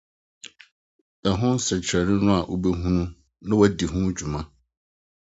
Ɛho 1.29 1.47
Nsɛnkyerɛnne 1.55 2.23
no 2.25 2.31
a 2.39 2.41
Wobehu 2.49 2.91
na 3.47 3.53
Wɔadi 3.59 3.85
Ho 3.93 3.99
Dwuma 4.15 4.41